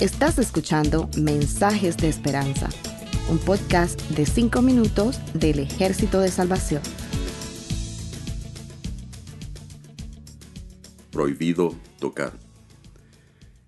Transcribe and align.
Estás 0.00 0.38
escuchando 0.38 1.10
Mensajes 1.18 1.98
de 1.98 2.08
Esperanza, 2.08 2.70
un 3.28 3.36
podcast 3.36 4.00
de 4.12 4.24
5 4.24 4.62
minutos 4.62 5.20
del 5.34 5.58
Ejército 5.58 6.20
de 6.20 6.30
Salvación. 6.30 6.80
Prohibido 11.10 11.74
tocar. 11.98 12.32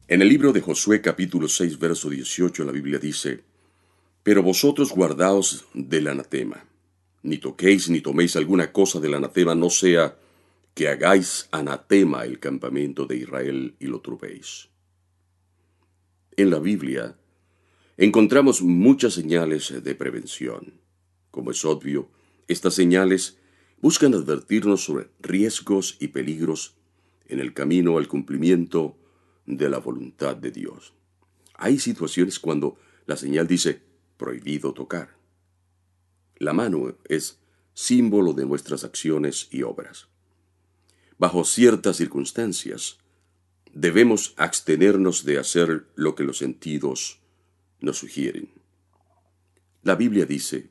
En 0.08 0.22
el 0.22 0.30
libro 0.30 0.54
de 0.54 0.62
Josué 0.62 1.02
capítulo 1.02 1.48
6 1.48 1.78
verso 1.78 2.08
18 2.08 2.64
la 2.64 2.72
Biblia 2.72 2.98
dice, 2.98 3.44
Pero 4.22 4.42
vosotros 4.42 4.90
guardaos 4.90 5.66
del 5.74 6.08
anatema, 6.08 6.64
ni 7.22 7.36
toquéis 7.36 7.90
ni 7.90 8.00
toméis 8.00 8.36
alguna 8.36 8.72
cosa 8.72 9.00
del 9.00 9.12
anatema, 9.12 9.54
no 9.54 9.68
sea 9.68 10.16
que 10.72 10.88
hagáis 10.88 11.46
anatema 11.50 12.24
el 12.24 12.38
campamento 12.38 13.04
de 13.04 13.18
Israel 13.18 13.76
y 13.78 13.84
lo 13.84 14.00
trupéis. 14.00 14.71
En 16.36 16.48
la 16.48 16.58
Biblia 16.58 17.18
encontramos 17.98 18.62
muchas 18.62 19.12
señales 19.12 19.84
de 19.84 19.94
prevención. 19.94 20.80
Como 21.30 21.50
es 21.50 21.62
obvio, 21.66 22.08
estas 22.48 22.72
señales 22.72 23.36
buscan 23.82 24.14
advertirnos 24.14 24.82
sobre 24.82 25.10
riesgos 25.20 25.96
y 26.00 26.08
peligros 26.08 26.74
en 27.26 27.38
el 27.38 27.52
camino 27.52 27.98
al 27.98 28.08
cumplimiento 28.08 28.96
de 29.44 29.68
la 29.68 29.78
voluntad 29.78 30.34
de 30.34 30.50
Dios. 30.50 30.94
Hay 31.54 31.78
situaciones 31.78 32.38
cuando 32.38 32.78
la 33.04 33.18
señal 33.18 33.46
dice 33.46 33.82
prohibido 34.16 34.72
tocar. 34.72 35.14
La 36.36 36.54
mano 36.54 36.96
es 37.08 37.40
símbolo 37.74 38.32
de 38.32 38.46
nuestras 38.46 38.84
acciones 38.84 39.48
y 39.50 39.64
obras. 39.64 40.08
Bajo 41.18 41.44
ciertas 41.44 41.96
circunstancias, 41.96 43.01
debemos 43.72 44.34
abstenernos 44.36 45.24
de 45.24 45.38
hacer 45.38 45.86
lo 45.94 46.14
que 46.14 46.24
los 46.24 46.38
sentidos 46.38 47.20
nos 47.80 47.98
sugieren. 47.98 48.50
La 49.82 49.96
Biblia 49.96 50.26
dice, 50.26 50.70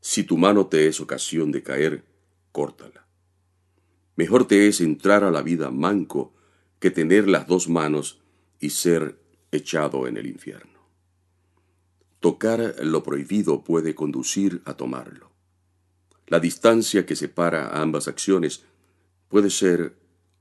si 0.00 0.24
tu 0.24 0.36
mano 0.36 0.66
te 0.66 0.86
es 0.86 1.00
ocasión 1.00 1.52
de 1.52 1.62
caer, 1.62 2.04
córtala. 2.52 3.06
Mejor 4.16 4.46
te 4.46 4.68
es 4.68 4.80
entrar 4.80 5.24
a 5.24 5.30
la 5.30 5.42
vida 5.42 5.70
manco 5.70 6.34
que 6.78 6.90
tener 6.90 7.28
las 7.28 7.46
dos 7.46 7.68
manos 7.68 8.20
y 8.58 8.70
ser 8.70 9.18
echado 9.52 10.06
en 10.06 10.16
el 10.16 10.26
infierno. 10.26 10.80
Tocar 12.20 12.76
lo 12.82 13.02
prohibido 13.02 13.64
puede 13.64 13.94
conducir 13.94 14.60
a 14.64 14.74
tomarlo. 14.74 15.30
La 16.26 16.38
distancia 16.38 17.06
que 17.06 17.16
separa 17.16 17.68
a 17.68 17.82
ambas 17.82 18.08
acciones 18.08 18.64
puede 19.28 19.50
ser 19.50 19.96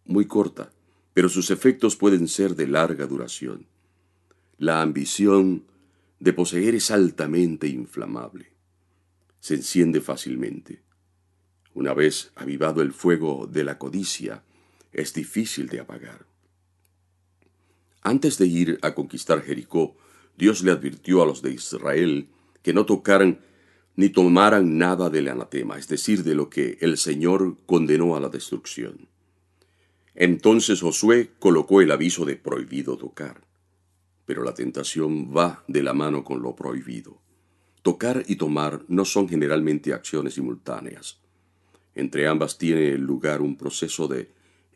muy 0.05 0.25
corta, 0.25 0.71
pero 1.13 1.29
sus 1.29 1.51
efectos 1.51 1.95
pueden 1.95 2.27
ser 2.27 2.55
de 2.55 2.67
larga 2.67 3.07
duración. 3.07 3.67
La 4.57 4.81
ambición 4.81 5.65
de 6.19 6.33
poseer 6.33 6.75
es 6.75 6.91
altamente 6.91 7.67
inflamable. 7.67 8.53
Se 9.39 9.55
enciende 9.55 10.01
fácilmente. 10.01 10.81
Una 11.73 11.93
vez 11.93 12.31
avivado 12.35 12.81
el 12.81 12.91
fuego 12.91 13.47
de 13.47 13.63
la 13.63 13.77
codicia, 13.77 14.43
es 14.91 15.13
difícil 15.13 15.67
de 15.69 15.79
apagar. 15.79 16.25
Antes 18.01 18.37
de 18.37 18.47
ir 18.47 18.79
a 18.81 18.95
conquistar 18.95 19.41
Jericó, 19.41 19.95
Dios 20.37 20.63
le 20.63 20.71
advirtió 20.71 21.21
a 21.21 21.25
los 21.25 21.41
de 21.41 21.51
Israel 21.51 22.29
que 22.63 22.73
no 22.73 22.85
tocaran 22.85 23.39
ni 23.95 24.09
tomaran 24.09 24.77
nada 24.77 25.09
del 25.09 25.27
anatema, 25.27 25.77
es 25.77 25.87
decir, 25.87 26.23
de 26.23 26.33
lo 26.33 26.49
que 26.49 26.77
el 26.79 26.97
Señor 26.97 27.57
condenó 27.65 28.15
a 28.15 28.21
la 28.21 28.29
destrucción. 28.29 29.09
Entonces 30.19 30.81
Josué 30.81 31.31
colocó 31.39 31.79
el 31.79 31.91
aviso 31.91 32.25
de 32.25 32.35
prohibido 32.35 32.97
tocar. 32.97 33.41
Pero 34.25 34.43
la 34.43 34.53
tentación 34.53 35.33
va 35.33 35.63
de 35.69 35.81
la 35.81 35.93
mano 35.93 36.25
con 36.25 36.41
lo 36.41 36.57
prohibido. 36.57 37.21
Tocar 37.83 38.25
y 38.27 38.35
tomar 38.35 38.83
no 38.89 39.05
son 39.05 39.29
generalmente 39.29 39.93
acciones 39.93 40.33
simultáneas. 40.33 41.21
Entre 41.95 42.27
ambas 42.27 42.57
tiene 42.57 42.97
lugar 42.97 43.41
un 43.41 43.55
proceso 43.55 44.09
de 44.09 44.29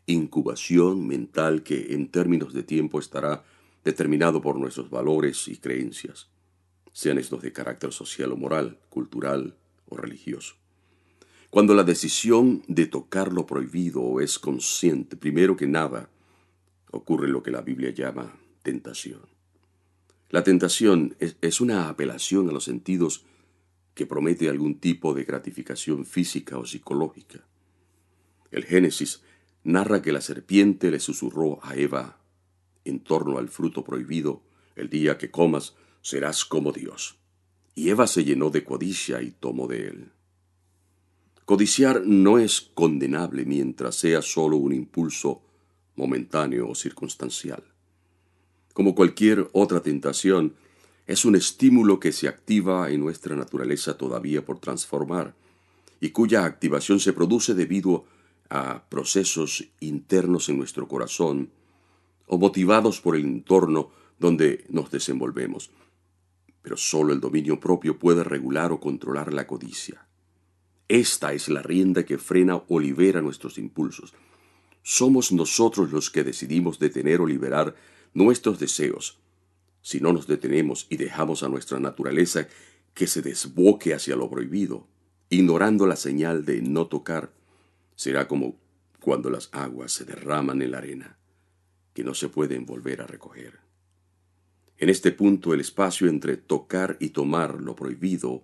incubación 0.06 1.06
mental 1.06 1.62
que 1.62 1.92
en 1.92 2.08
términos 2.08 2.54
de 2.54 2.62
tiempo 2.62 2.98
estará 2.98 3.44
determinado 3.84 4.40
por 4.40 4.58
nuestros 4.58 4.88
valores 4.88 5.46
y 5.48 5.58
creencias, 5.58 6.30
sean 6.90 7.18
estos 7.18 7.42
de 7.42 7.52
carácter 7.52 7.92
social 7.92 8.32
o 8.32 8.36
moral, 8.38 8.78
cultural 8.88 9.58
o 9.90 9.98
religioso. 9.98 10.54
Cuando 11.54 11.76
la 11.76 11.84
decisión 11.84 12.64
de 12.66 12.86
tocar 12.86 13.32
lo 13.32 13.46
prohibido 13.46 14.20
es 14.20 14.40
consciente, 14.40 15.16
primero 15.16 15.56
que 15.56 15.68
nada, 15.68 16.10
ocurre 16.90 17.28
lo 17.28 17.44
que 17.44 17.52
la 17.52 17.60
Biblia 17.62 17.90
llama 17.90 18.36
tentación. 18.64 19.20
La 20.30 20.42
tentación 20.42 21.14
es, 21.20 21.60
una 21.60 21.88
apelación 21.88 22.48
a 22.48 22.52
los 22.52 22.64
sentidos 22.64 23.24
que 23.94 24.04
promete 24.04 24.48
algún 24.48 24.80
tipo 24.80 25.14
de 25.14 25.22
gratificación 25.22 26.06
física 26.06 26.58
o 26.58 26.66
psicológica. 26.66 27.46
El 28.50 28.64
Génesis 28.64 29.22
narra 29.62 30.02
que 30.02 30.10
la 30.10 30.22
serpiente 30.22 30.90
le 30.90 30.98
susurró 30.98 31.64
a 31.64 31.76
Eva 31.76 32.18
en 32.84 32.98
torno 32.98 33.38
al 33.38 33.48
fruto 33.48 33.84
prohibido, 33.84 34.42
el 34.74 34.90
día 34.90 35.18
que 35.18 35.30
comas 35.30 35.76
serás 36.02 36.44
como 36.44 36.72
Dios. 36.72 37.20
Y 37.76 37.90
Eva 37.90 38.08
se 38.08 38.24
llenó 38.24 38.50
de 38.50 38.64
codicia 38.64 39.22
y 39.22 39.30
tomó 39.30 39.68
de 39.68 39.86
él. 39.86 40.10
Codiciar 41.44 42.06
no 42.06 42.38
es 42.38 42.62
condenable 42.72 43.44
mientras 43.44 43.96
sea 43.96 44.22
solo 44.22 44.56
un 44.56 44.72
impulso 44.72 45.42
momentáneo 45.94 46.70
o 46.70 46.74
circunstancial. 46.74 47.62
Como 48.72 48.94
cualquier 48.94 49.50
otra 49.52 49.80
tentación, 49.80 50.54
es 51.06 51.26
un 51.26 51.36
estímulo 51.36 52.00
que 52.00 52.12
se 52.12 52.28
activa 52.28 52.90
en 52.90 53.00
nuestra 53.00 53.36
naturaleza 53.36 53.98
todavía 53.98 54.42
por 54.42 54.58
transformar 54.58 55.34
y 56.00 56.10
cuya 56.10 56.46
activación 56.46 56.98
se 56.98 57.12
produce 57.12 57.52
debido 57.52 58.06
a 58.48 58.88
procesos 58.88 59.68
internos 59.80 60.48
en 60.48 60.56
nuestro 60.56 60.88
corazón 60.88 61.50
o 62.26 62.38
motivados 62.38 63.02
por 63.02 63.16
el 63.16 63.24
entorno 63.26 63.90
donde 64.18 64.64
nos 64.70 64.90
desenvolvemos. 64.90 65.70
Pero 66.62 66.78
solo 66.78 67.12
el 67.12 67.20
dominio 67.20 67.60
propio 67.60 67.98
puede 67.98 68.24
regular 68.24 68.72
o 68.72 68.80
controlar 68.80 69.34
la 69.34 69.46
codicia. 69.46 70.08
Esta 70.88 71.32
es 71.32 71.48
la 71.48 71.62
rienda 71.62 72.04
que 72.04 72.18
frena 72.18 72.62
o 72.68 72.78
libera 72.78 73.22
nuestros 73.22 73.58
impulsos. 73.58 74.12
Somos 74.82 75.32
nosotros 75.32 75.92
los 75.92 76.10
que 76.10 76.24
decidimos 76.24 76.78
detener 76.78 77.20
o 77.20 77.26
liberar 77.26 77.74
nuestros 78.12 78.58
deseos. 78.58 79.18
Si 79.80 80.00
no 80.00 80.12
nos 80.12 80.26
detenemos 80.26 80.86
y 80.90 80.98
dejamos 80.98 81.42
a 81.42 81.48
nuestra 81.48 81.80
naturaleza 81.80 82.48
que 82.92 83.06
se 83.06 83.22
desboque 83.22 83.94
hacia 83.94 84.16
lo 84.16 84.28
prohibido, 84.28 84.86
ignorando 85.30 85.86
la 85.86 85.96
señal 85.96 86.44
de 86.44 86.60
no 86.60 86.86
tocar, 86.86 87.32
será 87.96 88.28
como 88.28 88.58
cuando 89.00 89.30
las 89.30 89.48
aguas 89.52 89.92
se 89.92 90.04
derraman 90.04 90.62
en 90.62 90.70
la 90.70 90.78
arena, 90.78 91.18
que 91.92 92.04
no 92.04 92.14
se 92.14 92.28
pueden 92.28 92.66
volver 92.66 93.00
a 93.00 93.06
recoger. 93.06 93.60
En 94.76 94.90
este 94.90 95.12
punto 95.12 95.54
el 95.54 95.60
espacio 95.60 96.08
entre 96.08 96.36
tocar 96.36 96.96
y 97.00 97.10
tomar 97.10 97.60
lo 97.60 97.74
prohibido 97.74 98.42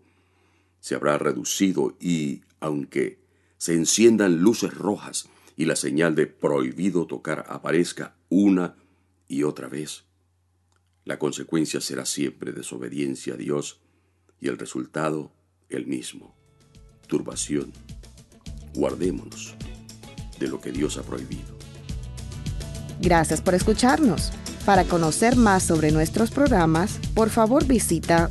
se 0.80 0.94
habrá 0.94 1.18
reducido 1.18 1.96
y, 2.00 2.42
aunque 2.58 3.20
se 3.58 3.74
enciendan 3.74 4.38
luces 4.38 4.74
rojas 4.74 5.28
y 5.56 5.66
la 5.66 5.76
señal 5.76 6.14
de 6.14 6.26
prohibido 6.26 7.06
tocar 7.06 7.44
aparezca 7.48 8.16
una 8.28 8.76
y 9.28 9.42
otra 9.42 9.68
vez, 9.68 10.04
la 11.04 11.18
consecuencia 11.18 11.80
será 11.80 12.06
siempre 12.06 12.52
desobediencia 12.52 13.34
a 13.34 13.36
Dios 13.36 13.80
y 14.41 14.48
el 14.48 14.58
resultado 14.58 15.32
el 15.68 15.86
mismo, 15.86 16.34
turbación. 17.06 17.72
Guardémonos 18.74 19.54
de 20.38 20.48
lo 20.48 20.60
que 20.60 20.72
Dios 20.72 20.97
ha 20.97 21.02
prohibido. 21.02 21.58
Gracias 23.00 23.41
por 23.41 23.54
escucharnos. 23.54 24.32
Para 24.66 24.84
conocer 24.84 25.36
más 25.36 25.62
sobre 25.62 25.91
nuestros 25.91 26.30
programas, 26.30 26.98
por 27.15 27.30
favor 27.30 27.66
visita 27.66 28.30